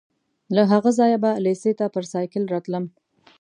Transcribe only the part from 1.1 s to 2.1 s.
به لېسې ته پر